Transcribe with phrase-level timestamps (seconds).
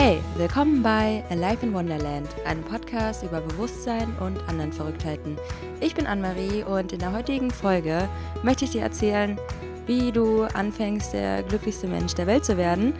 [0.00, 5.36] Hey, willkommen bei Alive in Wonderland, einem Podcast über Bewusstsein und anderen Verrücktheiten.
[5.80, 8.08] Ich bin Anne-Marie und in der heutigen Folge
[8.44, 9.36] möchte ich dir erzählen,
[9.86, 12.94] wie du anfängst, der glücklichste Mensch der Welt zu werden.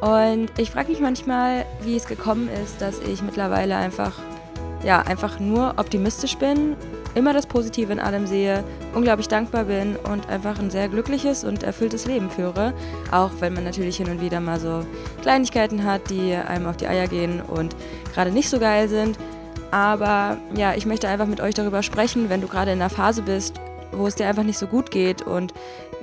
[0.00, 4.16] Und ich frage mich manchmal, wie es gekommen ist, dass ich mittlerweile einfach,
[4.84, 6.76] ja, einfach nur optimistisch bin
[7.14, 11.62] immer das Positive in allem sehe, unglaublich dankbar bin und einfach ein sehr glückliches und
[11.62, 12.72] erfülltes Leben führe.
[13.10, 14.84] Auch wenn man natürlich hin und wieder mal so
[15.22, 17.76] Kleinigkeiten hat, die einem auf die Eier gehen und
[18.12, 19.18] gerade nicht so geil sind.
[19.70, 23.22] Aber ja, ich möchte einfach mit euch darüber sprechen, wenn du gerade in einer Phase
[23.22, 23.54] bist,
[23.92, 25.52] wo es dir einfach nicht so gut geht und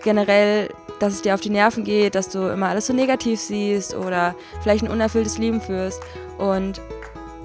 [0.03, 0.69] generell,
[0.99, 4.35] dass es dir auf die Nerven geht, dass du immer alles so negativ siehst oder
[4.61, 6.01] vielleicht ein unerfülltes Leben führst
[6.37, 6.81] und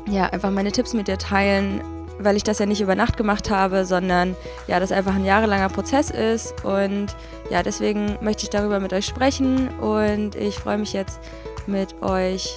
[0.09, 1.80] ja, einfach meine Tipps mit dir teilen,
[2.19, 5.69] weil ich das ja nicht über Nacht gemacht habe, sondern ja, das einfach ein jahrelanger
[5.69, 6.65] Prozess ist.
[6.65, 7.15] Und
[7.51, 11.21] ja, deswegen möchte ich darüber mit euch sprechen und ich freue mich jetzt
[11.66, 12.57] mit euch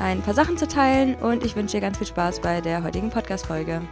[0.00, 3.10] ein paar Sachen zu teilen und ich wünsche dir ganz viel Spaß bei der heutigen
[3.10, 3.82] Podcast-Folge.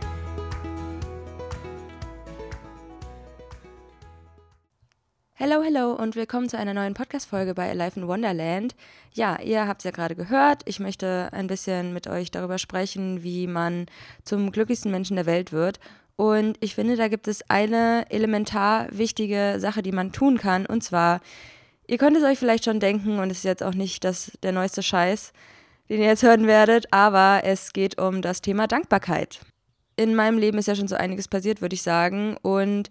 [5.42, 8.74] Hello, hello und willkommen zu einer neuen Podcast-Folge bei Alive in Wonderland.
[9.14, 10.60] Ja, ihr habt es ja gerade gehört.
[10.66, 13.86] Ich möchte ein bisschen mit euch darüber sprechen, wie man
[14.22, 15.80] zum glücklichsten Menschen der Welt wird.
[16.16, 20.66] Und ich finde, da gibt es eine elementar wichtige Sache, die man tun kann.
[20.66, 21.22] Und zwar,
[21.86, 24.52] ihr könnt es euch vielleicht schon denken, und es ist jetzt auch nicht das, der
[24.52, 25.32] neueste Scheiß,
[25.88, 29.40] den ihr jetzt hören werdet, aber es geht um das Thema Dankbarkeit.
[29.96, 32.36] In meinem Leben ist ja schon so einiges passiert, würde ich sagen.
[32.42, 32.90] Und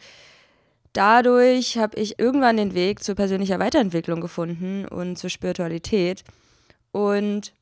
[0.94, 6.24] dadurch habe ich irgendwann den Weg zur persönlicher Weiterentwicklung gefunden und zur Spiritualität.
[6.92, 7.54] Und,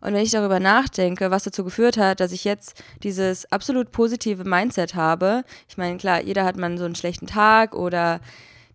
[0.00, 4.44] und wenn ich darüber nachdenke, was dazu geführt hat, dass ich jetzt dieses absolut positive
[4.44, 8.20] Mindset habe, ich meine, klar, jeder hat mal so einen schlechten Tag oder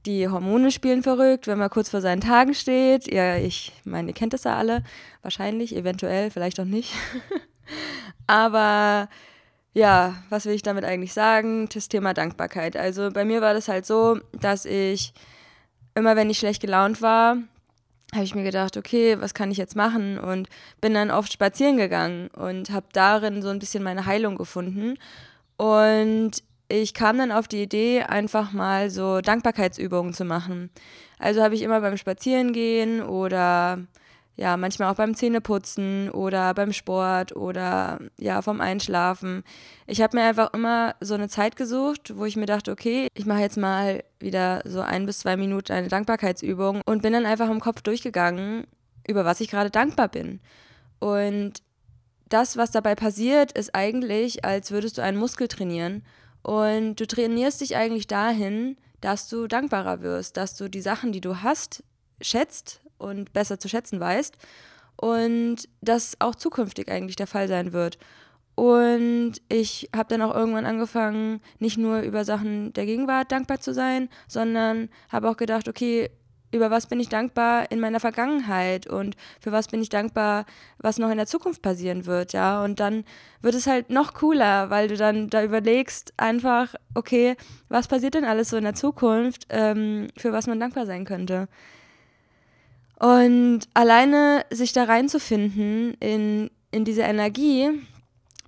[0.05, 3.11] die Hormone spielen verrückt, wenn man kurz vor seinen Tagen steht.
[3.11, 4.83] Ja, ich meine, ihr kennt das ja alle.
[5.23, 6.93] Wahrscheinlich, eventuell, vielleicht auch nicht.
[8.27, 9.09] Aber
[9.75, 11.67] ja, was will ich damit eigentlich sagen?
[11.71, 12.77] Das Thema Dankbarkeit.
[12.77, 15.13] Also bei mir war das halt so, dass ich
[15.95, 17.37] immer, wenn ich schlecht gelaunt war,
[18.14, 20.17] habe ich mir gedacht, okay, was kann ich jetzt machen?
[20.17, 20.47] Und
[20.80, 24.97] bin dann oft spazieren gegangen und habe darin so ein bisschen meine Heilung gefunden.
[25.58, 26.31] Und
[26.69, 30.69] ich kam dann auf die Idee, einfach mal so Dankbarkeitsübungen zu machen.
[31.19, 33.80] Also habe ich immer beim Spazierengehen oder
[34.37, 39.43] ja, manchmal auch beim Zähneputzen oder beim Sport oder ja, vom Einschlafen.
[39.87, 43.25] Ich habe mir einfach immer so eine Zeit gesucht, wo ich mir dachte, okay, ich
[43.25, 47.49] mache jetzt mal wieder so ein bis zwei Minuten eine Dankbarkeitsübung und bin dann einfach
[47.49, 48.67] im Kopf durchgegangen,
[49.07, 50.41] über was ich gerade dankbar bin.
[50.99, 51.61] Und
[52.27, 56.03] das, was dabei passiert, ist eigentlich, als würdest du einen Muskel trainieren.
[56.41, 61.21] Und du trainierst dich eigentlich dahin, dass du dankbarer wirst, dass du die Sachen, die
[61.21, 61.83] du hast,
[62.21, 64.36] schätzt und besser zu schätzen weißt
[64.98, 67.98] und das auch zukünftig eigentlich der Fall sein wird.
[68.56, 73.73] Und ich habe dann auch irgendwann angefangen, nicht nur über Sachen der Gegenwart dankbar zu
[73.73, 76.10] sein, sondern habe auch gedacht, okay,
[76.54, 80.45] über was bin ich dankbar in meiner Vergangenheit und für was bin ich dankbar,
[80.77, 82.64] was noch in der Zukunft passieren wird, ja.
[82.64, 83.04] Und dann
[83.42, 87.36] wird es halt noch cooler, weil du dann da überlegst einfach, okay,
[87.67, 91.50] was passiert denn alles so in der Zukunft, ähm, für was man dankbar sein könnte.
[93.00, 97.70] Und alleine sich da reinzufinden in, in diese Energie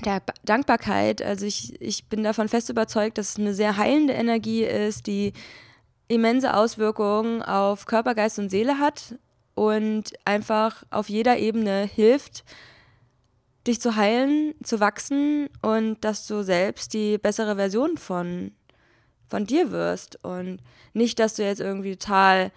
[0.06, 4.64] der Dankbarkeit, also ich, ich bin davon fest überzeugt, dass es eine sehr heilende Energie
[4.64, 5.34] ist, die
[6.08, 9.16] immense Auswirkungen auf Körper, Geist und Seele hat
[9.56, 12.46] und einfach auf jeder Ebene hilft,
[13.66, 18.52] dich zu heilen, zu wachsen und dass du selbst die bessere Version von,
[19.28, 20.24] von dir wirst.
[20.24, 20.60] Und
[20.94, 22.52] nicht, dass du jetzt irgendwie total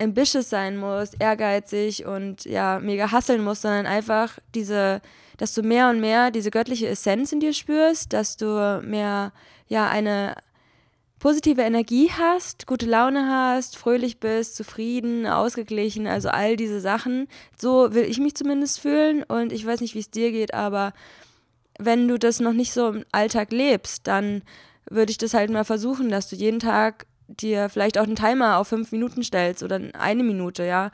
[0.00, 5.00] ambitious sein musst, ehrgeizig und ja, mega hasseln musst, sondern einfach diese,
[5.36, 9.32] dass du mehr und mehr diese göttliche Essenz in dir spürst, dass du mehr,
[9.68, 10.34] ja, eine
[11.18, 17.28] positive Energie hast, gute Laune hast, fröhlich bist, zufrieden, ausgeglichen, also all diese Sachen.
[17.60, 20.94] So will ich mich zumindest fühlen und ich weiß nicht, wie es dir geht, aber
[21.78, 24.42] wenn du das noch nicht so im Alltag lebst, dann
[24.90, 28.58] würde ich das halt mal versuchen, dass du jeden Tag dir vielleicht auch einen Timer
[28.58, 30.90] auf fünf Minuten stellst oder eine Minute, ja.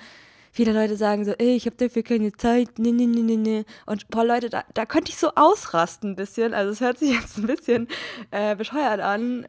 [0.53, 3.65] Viele Leute sagen so, ey, ich habe dafür keine Zeit, ne, ne, ne, ne, ne.
[3.85, 6.55] Und boah, Leute, da, da könnte ich so ausrasten ein bisschen.
[6.55, 7.89] Also es hört sich jetzt ein bisschen
[8.31, 9.47] äh, bescheuert an.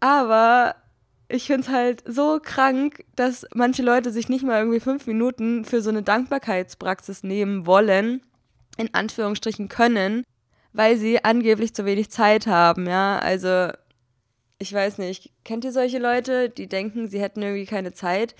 [0.00, 0.74] Aber
[1.28, 5.64] ich finde es halt so krank, dass manche Leute sich nicht mal irgendwie fünf Minuten
[5.64, 8.22] für so eine Dankbarkeitspraxis nehmen wollen,
[8.76, 10.24] in Anführungsstrichen können,
[10.72, 13.18] weil sie angeblich zu wenig Zeit haben, ja.
[13.18, 13.70] Also
[14.58, 18.34] ich weiß nicht, kennt ihr solche Leute, die denken, sie hätten irgendwie keine Zeit?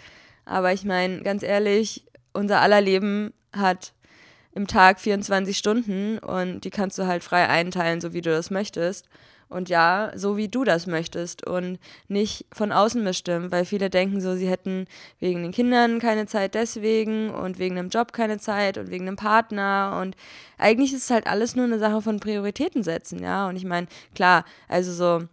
[0.44, 3.92] Aber ich meine, ganz ehrlich, unser aller Leben hat
[4.52, 8.50] im Tag 24 Stunden und die kannst du halt frei einteilen, so wie du das
[8.50, 9.08] möchtest.
[9.48, 11.78] Und ja, so wie du das möchtest und
[12.08, 14.86] nicht von außen bestimmen, weil viele denken so, sie hätten
[15.20, 19.16] wegen den Kindern keine Zeit deswegen und wegen dem Job keine Zeit und wegen dem
[19.16, 20.16] Partner und
[20.58, 23.48] eigentlich ist es halt alles nur eine Sache von Prioritäten setzen, ja.
[23.48, 25.26] Und ich meine, klar, also so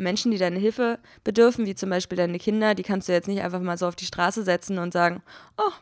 [0.00, 3.42] Menschen, die deine Hilfe bedürfen, wie zum Beispiel deine Kinder, die kannst du jetzt nicht
[3.42, 5.22] einfach mal so auf die Straße setzen und sagen,
[5.56, 5.72] oh,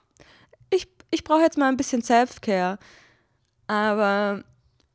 [0.70, 2.78] ich, ich brauche jetzt mal ein bisschen Self-Care.
[3.66, 4.44] Aber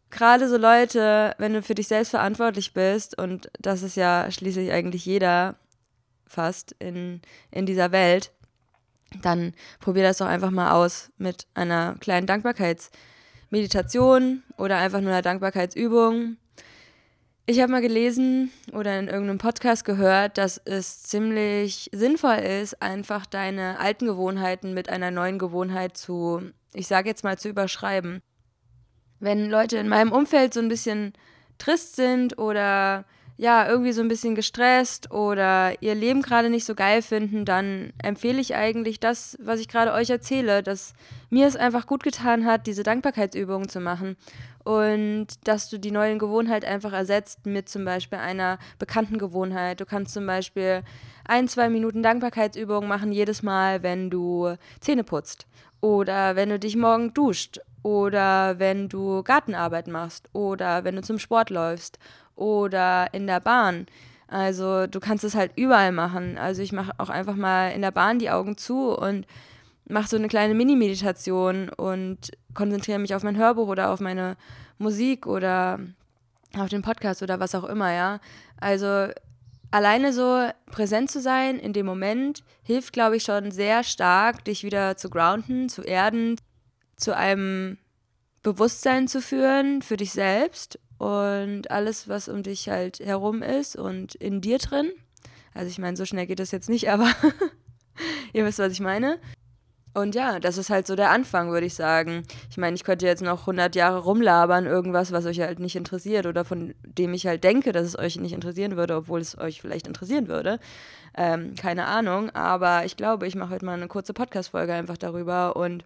[0.09, 4.71] gerade so Leute, wenn du für dich selbst verantwortlich bist, und das ist ja schließlich
[4.71, 5.55] eigentlich jeder
[6.27, 7.21] fast in,
[7.51, 8.31] in dieser Welt,
[9.21, 15.21] dann probier das doch einfach mal aus mit einer kleinen Dankbarkeitsmeditation oder einfach nur einer
[15.21, 16.37] Dankbarkeitsübung.
[17.45, 23.25] Ich habe mal gelesen oder in irgendeinem Podcast gehört, dass es ziemlich sinnvoll ist, einfach
[23.25, 26.41] deine alten Gewohnheiten mit einer neuen Gewohnheit zu,
[26.73, 28.21] ich sage jetzt mal, zu überschreiben.
[29.19, 31.11] Wenn Leute in meinem Umfeld so ein bisschen
[31.57, 33.03] trist sind oder
[33.43, 37.91] ja, irgendwie so ein bisschen gestresst oder ihr Leben gerade nicht so geil finden, dann
[38.01, 40.93] empfehle ich eigentlich das, was ich gerade euch erzähle, dass
[41.29, 44.15] mir es einfach gut getan hat, diese Dankbarkeitsübungen zu machen
[44.63, 49.81] und dass du die neue Gewohnheit einfach ersetzt mit zum Beispiel einer bekannten Gewohnheit.
[49.81, 50.81] Du kannst zum Beispiel
[51.25, 55.47] ein, zwei Minuten Dankbarkeitsübungen machen jedes Mal, wenn du Zähne putzt
[55.81, 61.19] oder wenn du dich morgen duscht oder wenn du Gartenarbeit machst oder wenn du zum
[61.19, 61.99] Sport läufst
[62.35, 63.87] oder in der Bahn.
[64.27, 66.37] Also du kannst es halt überall machen.
[66.37, 69.27] Also ich mache auch einfach mal in der Bahn die Augen zu und
[69.87, 74.37] mache so eine kleine Mini-Meditation und konzentriere mich auf mein Hörbuch oder auf meine
[74.77, 75.79] Musik oder
[76.57, 78.19] auf den Podcast oder was auch immer, ja.
[78.59, 79.07] Also
[79.71, 84.63] alleine so präsent zu sein in dem Moment hilft, glaube ich, schon sehr stark, dich
[84.63, 86.37] wieder zu grounden, zu erden,
[86.95, 87.77] zu einem
[88.43, 94.15] Bewusstsein zu führen für dich selbst und alles, was um dich halt herum ist und
[94.15, 94.89] in dir drin.
[95.53, 97.11] Also ich meine, so schnell geht das jetzt nicht, aber
[98.31, 99.19] ihr wisst, was ich meine.
[99.93, 102.23] Und ja, das ist halt so der Anfang, würde ich sagen.
[102.49, 106.25] Ich meine, ich könnte jetzt noch 100 Jahre rumlabern, irgendwas, was euch halt nicht interessiert
[106.25, 109.61] oder von dem ich halt denke, dass es euch nicht interessieren würde, obwohl es euch
[109.61, 110.57] vielleicht interessieren würde.
[111.15, 115.57] Ähm, keine Ahnung, aber ich glaube, ich mache heute mal eine kurze Podcast-Folge einfach darüber
[115.57, 115.83] und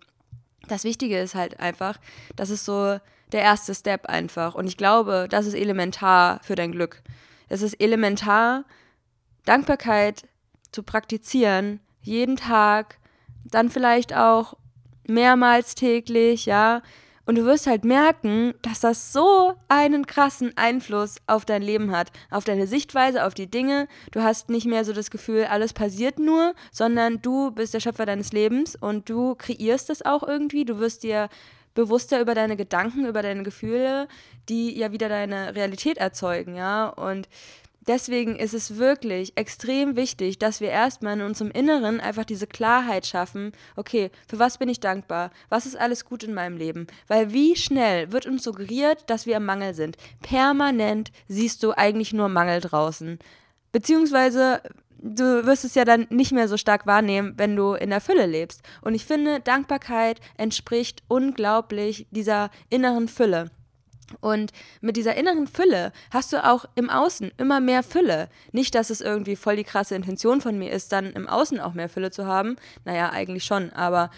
[0.67, 1.97] das Wichtige ist halt einfach,
[2.35, 2.99] das ist so
[3.31, 4.55] der erste Step einfach.
[4.55, 7.01] Und ich glaube, das ist elementar für dein Glück.
[7.49, 8.65] Es ist elementar,
[9.45, 10.27] Dankbarkeit
[10.71, 12.97] zu praktizieren, jeden Tag,
[13.45, 14.55] dann vielleicht auch
[15.07, 16.81] mehrmals täglich, ja.
[17.25, 22.09] Und du wirst halt merken, dass das so einen krassen Einfluss auf dein Leben hat,
[22.31, 23.89] auf deine Sichtweise, auf die Dinge.
[24.11, 28.05] Du hast nicht mehr so das Gefühl, alles passiert nur, sondern du bist der Schöpfer
[28.05, 30.63] deines Lebens und du kreierst es auch irgendwie.
[30.63, 31.27] Du wirst dir
[31.77, 34.07] bewusster über deine Gedanken, über deine Gefühle,
[34.49, 36.89] die ja wieder deine Realität erzeugen, ja.
[36.89, 37.29] Und
[37.87, 43.05] Deswegen ist es wirklich extrem wichtig, dass wir erstmal in unserem Inneren einfach diese Klarheit
[43.05, 45.31] schaffen, okay, für was bin ich dankbar?
[45.47, 46.87] Was ist alles gut in meinem Leben?
[47.07, 49.95] Weil wie schnell wird uns suggeriert, dass wir im Mangel sind?
[50.21, 53.19] Permanent siehst du eigentlich nur Mangel draußen.
[53.71, 54.61] Beziehungsweise
[55.15, 58.25] du wirst es ja dann nicht mehr so stark wahrnehmen, wenn du in der Fülle
[58.25, 58.61] lebst.
[58.81, 63.51] Und ich finde, Dankbarkeit entspricht unglaublich dieser inneren Fülle.
[64.21, 68.29] Und mit dieser inneren Fülle hast du auch im Außen immer mehr Fülle.
[68.51, 71.73] Nicht, dass es irgendwie voll die krasse Intention von mir ist, dann im Außen auch
[71.73, 72.55] mehr Fülle zu haben.
[72.85, 74.09] Naja, eigentlich schon, aber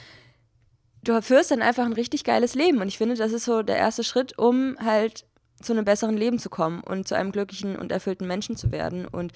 [1.04, 2.80] du führst dann einfach ein richtig geiles Leben.
[2.82, 5.26] Und ich finde, das ist so der erste Schritt, um halt
[5.62, 9.08] zu einem besseren Leben zu kommen und zu einem glücklichen und erfüllten Menschen zu werden.
[9.08, 9.34] Und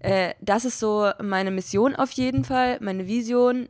[0.00, 3.68] äh, das ist so meine Mission auf jeden Fall, meine Vision,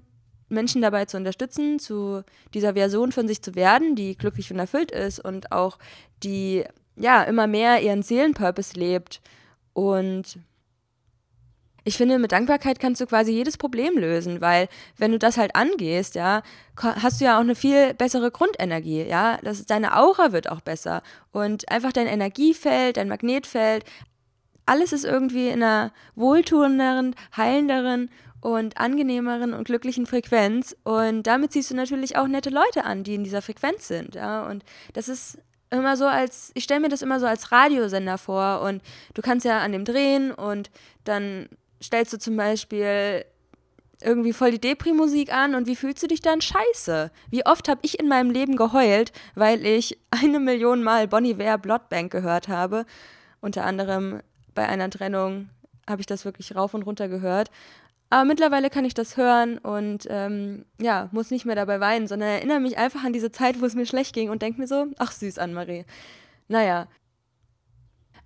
[0.48, 2.22] Menschen dabei zu unterstützen, zu
[2.54, 5.78] dieser Version von sich zu werden, die glücklich und erfüllt ist und auch
[6.22, 6.64] die
[6.96, 9.20] ja immer mehr ihren Seelenpurpose lebt.
[9.72, 10.38] Und
[11.84, 15.54] ich finde, mit Dankbarkeit kannst du quasi jedes Problem lösen, weil wenn du das halt
[15.54, 16.42] angehst, ja,
[16.76, 21.02] hast du ja auch eine viel bessere Grundenergie, ja, das deine Aura wird auch besser
[21.30, 23.84] und einfach dein Energiefeld, dein Magnetfeld,
[24.66, 30.76] alles ist irgendwie in einer wohltuenderen, heilenderen und angenehmeren und glücklichen Frequenz.
[30.84, 34.14] Und damit ziehst du natürlich auch nette Leute an, die in dieser Frequenz sind.
[34.14, 34.46] Ja?
[34.46, 35.38] Und das ist
[35.70, 38.82] immer so als, ich stelle mir das immer so als Radiosender vor und
[39.14, 40.70] du kannst ja an dem drehen und
[41.04, 41.48] dann
[41.82, 43.24] stellst du zum Beispiel
[44.02, 46.40] irgendwie voll die Depri-Musik an und wie fühlst du dich dann?
[46.40, 47.10] Scheiße.
[47.30, 51.58] Wie oft habe ich in meinem Leben geheult, weil ich eine Million Mal Bonnie Ware
[51.58, 52.84] Bloodbank gehört habe.
[53.40, 54.20] Unter anderem
[54.56, 55.48] bei einer Trennung
[55.88, 57.52] habe ich das wirklich rauf und runter gehört.
[58.10, 62.28] Aber mittlerweile kann ich das hören und ähm, ja, muss nicht mehr dabei weinen, sondern
[62.28, 64.86] erinnere mich einfach an diese Zeit, wo es mir schlecht ging und denke mir so,
[64.98, 65.84] ach süß, Anne-Marie.
[66.48, 66.86] Naja,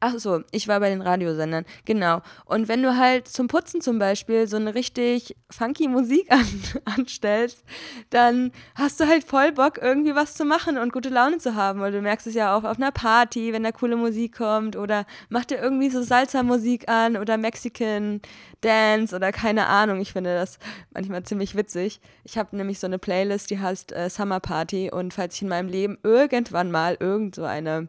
[0.02, 2.23] Ach so, ich war bei den Radiosendern, genau.
[2.47, 6.47] Und wenn du halt zum Putzen zum Beispiel so eine richtig funky Musik an,
[6.87, 7.62] anstellst,
[8.09, 11.80] dann hast du halt voll Bock, irgendwie was zu machen und gute Laune zu haben.
[11.80, 15.04] Weil du merkst es ja auch auf einer Party, wenn da coole Musik kommt oder
[15.28, 18.23] mach dir irgendwie so Salsa-Musik an oder Mexican
[18.62, 20.00] Dance oder keine Ahnung.
[20.00, 20.59] Ich finde das
[20.95, 22.00] manchmal ziemlich witzig.
[22.25, 25.49] Ich habe nämlich so eine Playlist, die heißt äh, Summer Party und falls ich in
[25.49, 27.88] meinem Leben irgendwann mal irgend so eine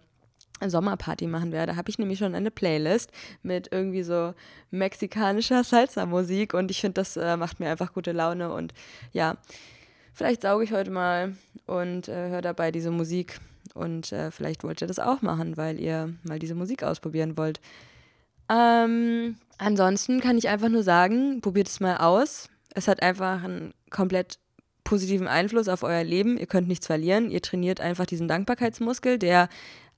[0.70, 3.12] Sommerparty machen werde, habe ich nämlich schon eine Playlist
[3.44, 4.34] mit irgendwie so
[4.70, 8.74] mexikanischer Salsa-Musik und ich finde, das äh, macht mir einfach gute Laune und
[9.12, 9.38] ja,
[10.14, 13.40] vielleicht sauge ich heute mal und äh, höre dabei diese Musik
[13.74, 17.60] und äh, vielleicht wollt ihr das auch machen, weil ihr mal diese Musik ausprobieren wollt.
[18.50, 22.50] Ähm, ansonsten kann ich einfach nur sagen, probiert es mal aus.
[22.74, 24.40] Es hat einfach einen komplett
[24.84, 26.38] positiven Einfluss auf euer Leben.
[26.38, 27.32] Ihr könnt nichts verlieren.
[27.32, 29.48] Ihr trainiert einfach diesen Dankbarkeitsmuskel, der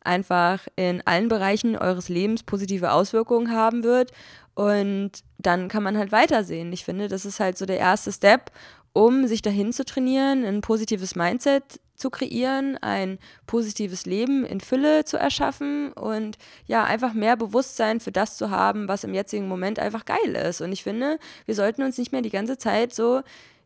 [0.03, 4.11] einfach in allen Bereichen eures Lebens positive Auswirkungen haben wird.
[4.55, 6.71] Und dann kann man halt weitersehen.
[6.73, 8.51] Ich finde, das ist halt so der erste Step,
[8.93, 15.05] um sich dahin zu trainieren, ein positives Mindset zu kreieren, ein positives Leben in Fülle
[15.05, 19.79] zu erschaffen und ja, einfach mehr Bewusstsein für das zu haben, was im jetzigen Moment
[19.79, 20.61] einfach geil ist.
[20.61, 23.21] Und ich finde, wir sollten uns nicht mehr die ganze Zeit so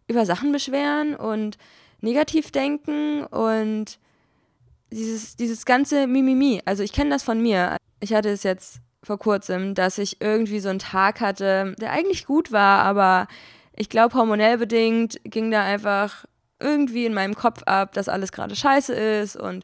[0.07, 1.57] über Sachen beschweren und
[2.01, 3.99] negativ denken und
[4.91, 7.77] dieses, dieses ganze Mimimi, also ich kenne das von mir.
[7.99, 12.25] Ich hatte es jetzt vor kurzem, dass ich irgendwie so einen Tag hatte, der eigentlich
[12.25, 13.27] gut war, aber
[13.75, 16.25] ich glaube, hormonell bedingt ging da einfach
[16.59, 19.35] irgendwie in meinem Kopf ab, dass alles gerade scheiße ist.
[19.35, 19.63] Und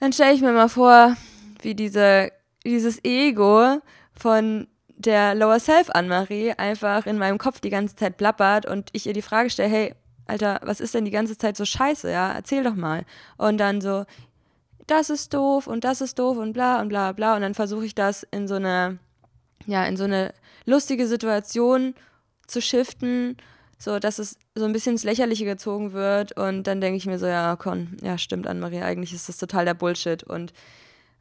[0.00, 1.16] dann stelle ich mir mal vor,
[1.60, 2.32] wie diese,
[2.64, 3.78] dieses Ego
[4.14, 9.06] von der Lower Self Anne-Marie einfach in meinem Kopf die ganze Zeit plappert und ich
[9.06, 9.94] ihr die Frage stelle, hey,
[10.26, 12.32] Alter, was ist denn die ganze Zeit so scheiße, ja?
[12.32, 13.04] Erzähl doch mal.
[13.36, 14.04] Und dann so,
[14.86, 17.36] das ist doof und das ist doof und bla und bla bla.
[17.36, 18.98] Und dann versuche ich das in so eine,
[19.66, 20.32] ja, in so eine
[20.64, 21.94] lustige Situation
[22.46, 23.36] zu shiften,
[23.78, 26.36] so dass es so ein bisschen ins Lächerliche gezogen wird.
[26.36, 29.64] Und dann denke ich mir so, ja, komm, ja, stimmt, Anne-Marie, eigentlich ist das total
[29.64, 30.22] der Bullshit.
[30.22, 30.52] Und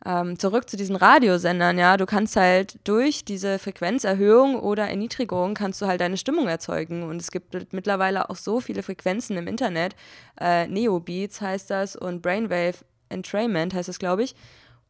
[0.06, 5.82] ähm, zurück zu diesen Radiosendern, ja, du kannst halt durch diese Frequenzerhöhung oder Erniedrigung kannst
[5.82, 7.04] du halt deine Stimmung erzeugen.
[7.04, 9.96] Und es gibt mittlerweile auch so viele Frequenzen im Internet,
[10.40, 12.78] äh, Neobeats heißt das und Brainwave
[13.10, 14.36] Entrainment heißt das, glaube ich.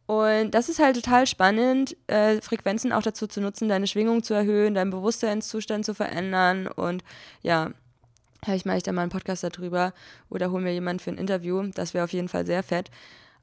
[0.06, 4.34] Und das ist halt total spannend, äh, Frequenzen auch dazu zu nutzen, deine Schwingung zu
[4.34, 6.68] erhöhen, deinen Bewusstseinszustand zu verändern.
[6.68, 7.03] Und
[7.41, 7.72] ja,
[8.44, 9.94] vielleicht mache ich da mal einen Podcast darüber
[10.30, 12.89] oder hol mir jemanden für ein Interview, das wäre auf jeden Fall sehr fett.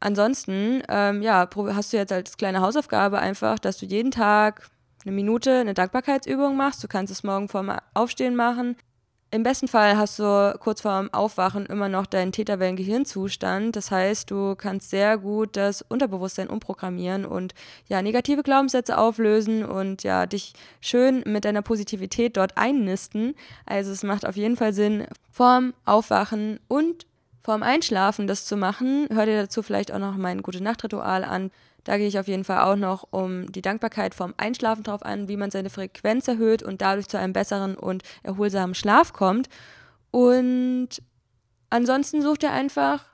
[0.01, 4.69] Ansonsten, ähm, ja, hast du jetzt als kleine Hausaufgabe einfach, dass du jeden Tag
[5.05, 6.83] eine Minute eine Dankbarkeitsübung machst.
[6.83, 8.77] Du kannst es morgen vorm Aufstehen machen.
[9.31, 13.77] Im besten Fall hast du kurz vorm Aufwachen immer noch deinen Täterwellen-Gehirnzustand.
[13.77, 17.53] Das heißt, du kannst sehr gut das Unterbewusstsein umprogrammieren und
[17.89, 23.35] ja, negative Glaubenssätze auflösen und ja, dich schön mit deiner Positivität dort einnisten.
[23.67, 27.07] Also es macht auf jeden Fall Sinn, vorm Aufwachen und
[27.49, 29.09] vorm Einschlafen das zu machen.
[29.11, 31.51] Hör dir dazu vielleicht auch noch mein Gute-Nacht-Ritual an.
[31.83, 35.29] Da gehe ich auf jeden Fall auch noch um die Dankbarkeit vorm Einschlafen drauf an,
[35.29, 39.49] wie man seine Frequenz erhöht und dadurch zu einem besseren und erholsamen Schlaf kommt.
[40.11, 40.91] Und
[41.71, 43.07] ansonsten such dir einfach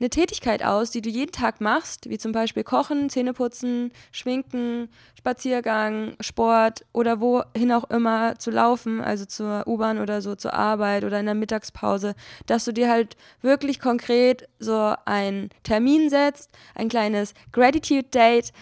[0.00, 6.16] eine Tätigkeit aus, die du jeden Tag machst, wie zum Beispiel Kochen, Zähneputzen, Schminken, Spaziergang,
[6.20, 11.20] Sport oder wohin auch immer zu laufen, also zur U-Bahn oder so zur Arbeit oder
[11.20, 12.14] in der Mittagspause,
[12.46, 18.52] dass du dir halt wirklich konkret so einen Termin setzt, ein kleines Gratitude Date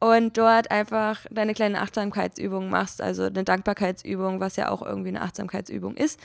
[0.00, 5.22] und dort einfach deine kleine Achtsamkeitsübung machst, also eine Dankbarkeitsübung, was ja auch irgendwie eine
[5.22, 6.18] Achtsamkeitsübung ist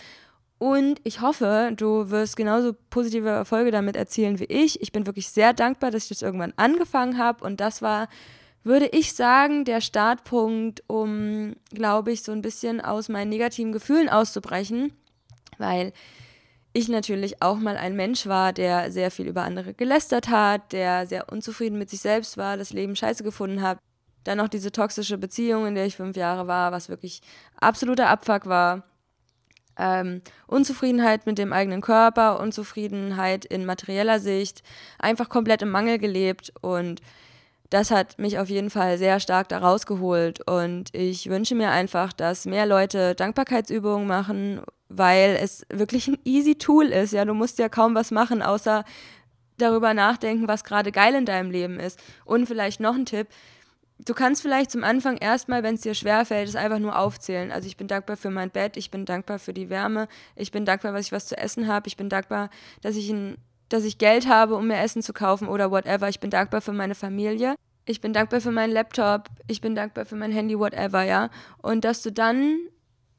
[0.57, 4.81] und ich hoffe, du wirst genauso positive Erfolge damit erzielen wie ich.
[4.81, 7.43] Ich bin wirklich sehr dankbar, dass ich das irgendwann angefangen habe.
[7.43, 8.07] Und das war,
[8.63, 14.07] würde ich sagen, der Startpunkt, um, glaube ich, so ein bisschen aus meinen negativen Gefühlen
[14.07, 14.93] auszubrechen.
[15.57, 15.91] Weil
[16.71, 21.05] ich natürlich auch mal ein Mensch war, der sehr viel über andere gelästert hat, der
[21.05, 23.77] sehr unzufrieden mit sich selbst war, das Leben scheiße gefunden hat.
[24.23, 27.21] Dann noch diese toxische Beziehung, in der ich fünf Jahre war, was wirklich
[27.59, 28.83] absoluter Abfuck war
[29.77, 34.63] ähm, Unzufriedenheit mit dem eigenen Körper, Unzufriedenheit in materieller Sicht,
[34.99, 37.01] einfach komplett im Mangel gelebt und
[37.69, 42.13] das hat mich auf jeden Fall sehr stark da rausgeholt und ich wünsche mir einfach,
[42.13, 47.11] dass mehr Leute Dankbarkeitsübungen machen, weil es wirklich ein easy Tool ist.
[47.11, 48.85] Ja, du musst ja kaum was machen, außer
[49.57, 51.99] darüber nachdenken, was gerade geil in deinem Leben ist.
[52.23, 53.27] Und vielleicht noch ein Tipp,
[53.99, 57.51] du kannst vielleicht zum Anfang erstmal, wenn es dir schwerfällt, es einfach nur aufzählen.
[57.51, 60.65] Also ich bin dankbar für mein Bett, ich bin dankbar für die Wärme, ich bin
[60.65, 62.49] dankbar, dass ich was zu essen habe, ich bin dankbar,
[62.81, 63.37] dass ich, ein,
[63.69, 66.09] dass ich Geld habe, um mir Essen zu kaufen oder whatever.
[66.09, 70.05] Ich bin dankbar für meine Familie, ich bin dankbar für meinen Laptop, ich bin dankbar
[70.05, 71.29] für mein Handy, whatever, ja.
[71.61, 72.57] Und dass du dann,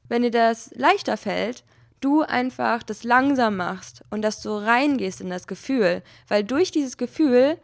[0.08, 1.64] wenn dir das leichter fällt,
[2.00, 6.98] du einfach das langsam machst und dass du reingehst in das Gefühl, weil durch dieses
[6.98, 7.58] Gefühl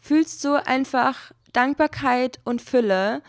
[0.00, 3.22] fühlst du einfach Dankbarkeit und Fülle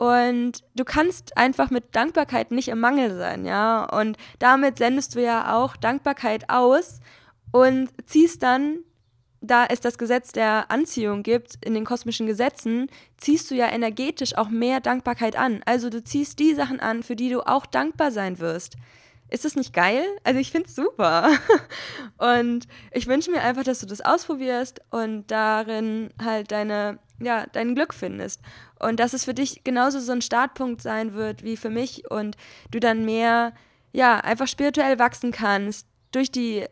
[0.00, 3.84] und du kannst einfach mit Dankbarkeit nicht im Mangel sein, ja?
[3.84, 7.00] Und damit sendest du ja auch Dankbarkeit aus
[7.52, 8.78] und ziehst dann,
[9.42, 14.38] da es das Gesetz der Anziehung gibt, in den kosmischen Gesetzen, ziehst du ja energetisch
[14.38, 15.60] auch mehr Dankbarkeit an.
[15.66, 18.76] Also du ziehst die Sachen an, für die du auch dankbar sein wirst.
[19.30, 20.04] Ist das nicht geil?
[20.24, 21.30] Also ich finde es super.
[22.18, 27.74] Und ich wünsche mir einfach, dass du das ausprobierst und darin halt deine, ja, dein
[27.74, 28.40] Glück findest.
[28.78, 32.36] Und dass es für dich genauso so ein Startpunkt sein wird wie für mich und
[32.70, 33.52] du dann mehr,
[33.92, 36.64] ja, einfach spirituell wachsen kannst durch die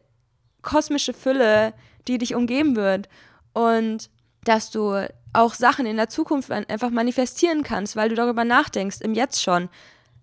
[0.63, 1.75] kosmische Fülle,
[2.09, 3.09] die dich umgeben wird.
[3.53, 4.11] Und
[4.45, 9.15] dass du auch Sachen in der Zukunft einfach manifestieren kannst, weil du darüber nachdenkst, im
[9.15, 9.69] Jetzt schon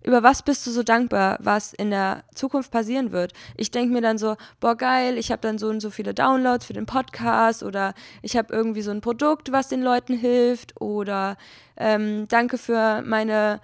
[0.06, 3.32] über was bist du so dankbar, was in der Zukunft passieren wird?
[3.56, 6.64] Ich denke mir dann so, boah, geil, ich habe dann so und so viele Downloads
[6.64, 11.36] für den Podcast oder ich habe irgendwie so ein Produkt, was den Leuten hilft oder
[11.76, 13.60] ähm, danke für meine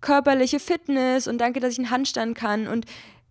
[0.00, 2.86] körperliche Fitness und danke, dass ich einen Handstand kann und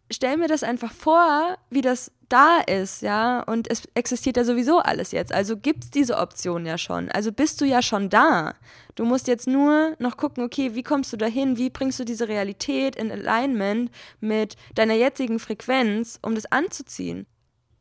[0.10, 4.80] stell mir das einfach vor, wie das da ist, ja, und es existiert ja sowieso
[4.80, 5.34] alles jetzt.
[5.34, 7.10] Also gibt es diese Option ja schon.
[7.10, 8.54] Also bist du ja schon da.
[8.96, 11.58] Du musst jetzt nur noch gucken, okay, wie kommst du dahin?
[11.58, 17.26] Wie bringst du diese Realität in Alignment mit deiner jetzigen Frequenz, um das anzuziehen?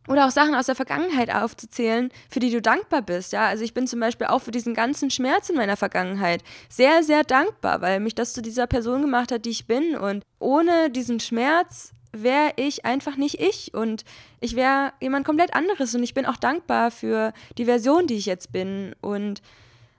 [0.08, 3.32] Oder auch Sachen aus der Vergangenheit aufzuzählen, für die du dankbar bist.
[3.32, 7.02] Ja, also ich bin zum Beispiel auch für diesen ganzen Schmerz in meiner Vergangenheit sehr,
[7.02, 9.96] sehr dankbar, weil mich das zu dieser Person gemacht hat, die ich bin.
[9.96, 14.04] Und ohne diesen Schmerz wäre ich einfach nicht ich und
[14.40, 18.26] ich wäre jemand komplett anderes und ich bin auch dankbar für die Version, die ich
[18.26, 19.42] jetzt bin und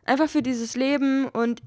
[0.05, 1.62] einfach für dieses Leben und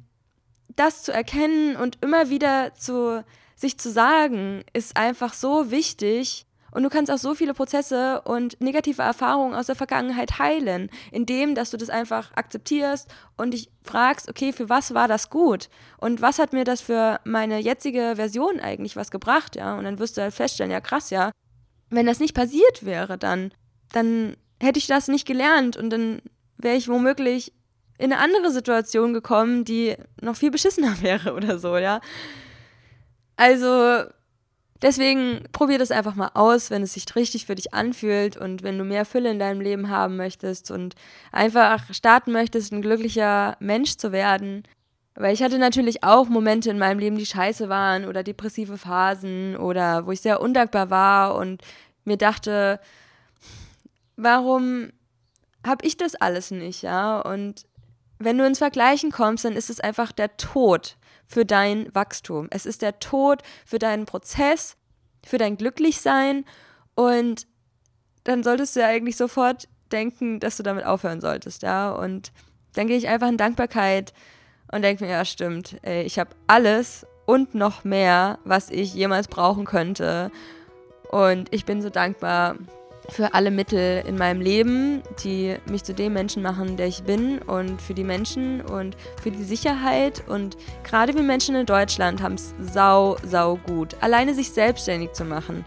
[0.75, 6.83] das zu erkennen und immer wieder zu sich zu sagen, ist einfach so wichtig und
[6.83, 11.71] du kannst auch so viele Prozesse und negative Erfahrungen aus der Vergangenheit heilen, indem, dass
[11.71, 15.69] du das einfach akzeptierst und dich fragst, okay, für was war das gut?
[15.99, 19.77] Und was hat mir das für meine jetzige Version eigentlich was gebracht, ja?
[19.77, 21.31] Und dann wirst du halt feststellen, ja krass, ja,
[21.91, 23.53] wenn das nicht passiert wäre, dann,
[23.93, 26.23] dann hätte ich das nicht gelernt und dann
[26.57, 27.53] wäre ich womöglich
[27.99, 32.01] in eine andere Situation gekommen, die noch viel beschissener wäre oder so, ja.
[33.37, 34.05] Also
[34.83, 38.79] Deswegen probier das einfach mal aus, wenn es sich richtig für dich anfühlt und wenn
[38.79, 40.97] du mehr Fülle in deinem Leben haben möchtest und
[41.31, 44.64] einfach starten möchtest, ein glücklicher Mensch zu werden.
[45.14, 49.57] Weil ich hatte natürlich auch Momente in meinem Leben, die scheiße waren oder depressive Phasen
[49.57, 51.62] oder wo ich sehr undankbar war und
[52.05, 52.81] mir dachte,
[54.16, 54.90] warum
[55.64, 57.21] habe ich das alles nicht, ja?
[57.21, 57.66] Und
[58.18, 60.97] wenn du ins Vergleichen kommst, dann ist es einfach der Tod
[61.33, 62.49] für dein Wachstum.
[62.51, 64.77] Es ist der Tod für deinen Prozess,
[65.25, 66.45] für dein Glücklichsein
[66.95, 67.47] und
[68.25, 71.90] dann solltest du ja eigentlich sofort denken, dass du damit aufhören solltest, ja.
[71.90, 72.33] Und
[72.75, 74.12] dann gehe ich einfach in Dankbarkeit
[74.71, 79.29] und denke mir, ja, stimmt, ey, ich habe alles und noch mehr, was ich jemals
[79.29, 80.31] brauchen könnte.
[81.11, 82.57] Und ich bin so dankbar
[83.09, 87.38] für alle Mittel in meinem Leben, die mich zu dem Menschen machen, der ich bin
[87.38, 90.23] und für die Menschen und für die Sicherheit.
[90.29, 93.97] Und gerade wir Menschen in Deutschland haben es sau, sau gut.
[94.01, 95.65] Alleine sich selbstständig zu machen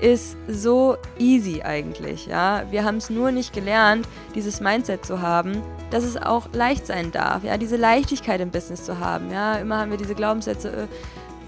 [0.00, 2.62] ist so easy eigentlich, ja.
[2.70, 7.10] Wir haben es nur nicht gelernt, dieses Mindset zu haben, dass es auch leicht sein
[7.10, 9.54] darf, ja, diese Leichtigkeit im Business zu haben, ja.
[9.56, 10.86] Immer haben wir diese Glaubenssätze, äh,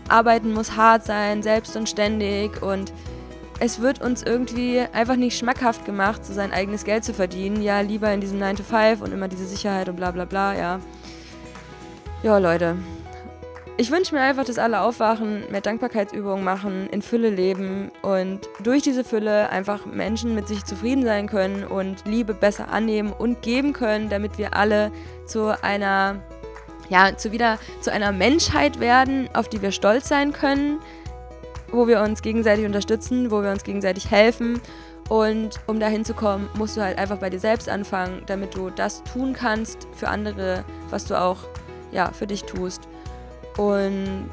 [0.09, 2.92] arbeiten muss hart sein, selbst und ständig und
[3.61, 7.62] es wird uns irgendwie einfach nicht schmackhaft gemacht, so sein eigenes Geld zu verdienen.
[7.62, 10.55] Ja, lieber in diesem 9 to 5 und immer diese Sicherheit und bla bla bla,
[10.59, 10.81] ja.
[12.23, 12.77] Ja, Leute.
[13.77, 18.83] Ich wünsche mir einfach, dass alle aufwachen, mehr Dankbarkeitsübungen machen, in Fülle leben und durch
[18.83, 23.73] diese Fülle einfach Menschen mit sich zufrieden sein können und Liebe besser annehmen und geben
[23.73, 24.90] können, damit wir alle
[25.27, 26.16] zu einer,
[26.88, 30.79] ja, zu wieder zu einer Menschheit werden, auf die wir stolz sein können
[31.72, 34.61] wo wir uns gegenseitig unterstützen, wo wir uns gegenseitig helfen.
[35.09, 38.70] Und um dahin zu kommen, musst du halt einfach bei dir selbst anfangen, damit du
[38.70, 41.38] das tun kannst für andere, was du auch
[41.90, 42.83] ja, für dich tust.
[43.56, 44.30] Und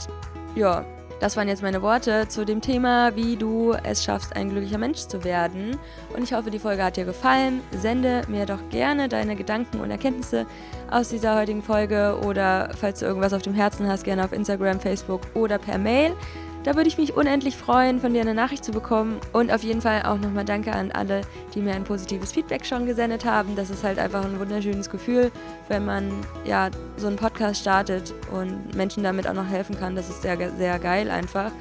[0.55, 0.85] ja,
[1.19, 4.99] das waren jetzt meine Worte zu dem Thema, wie du es schaffst, ein glücklicher Mensch
[4.99, 5.77] zu werden.
[6.15, 7.61] Und ich hoffe, die Folge hat dir gefallen.
[7.71, 10.45] Sende mir doch gerne deine Gedanken und Erkenntnisse
[10.91, 14.79] aus dieser heutigen Folge oder falls du irgendwas auf dem Herzen hast, gerne auf Instagram,
[14.79, 16.13] Facebook oder per Mail.
[16.67, 19.21] Da würde ich mich unendlich freuen, von dir eine Nachricht zu bekommen.
[19.31, 21.21] Und auf jeden Fall auch nochmal danke an alle,
[21.55, 23.55] die mir ein positives Feedback schon gesendet haben.
[23.55, 25.31] Das ist halt einfach ein wunderschönes Gefühl,
[25.69, 26.11] wenn man
[26.43, 29.95] ja so einen Podcast startet und Menschen damit auch noch helfen kann.
[29.95, 31.53] Das ist sehr, sehr geil einfach.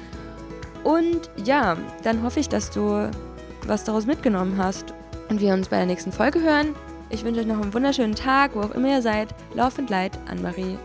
[0.83, 3.09] Und ja, dann hoffe ich, dass du
[3.65, 4.93] was daraus mitgenommen hast
[5.29, 6.75] und wir uns bei der nächsten Folge hören.
[7.09, 9.29] Ich wünsche euch noch einen wunderschönen Tag, wo auch immer ihr seid.
[9.53, 10.77] Laufend Leid, Anne-Marie.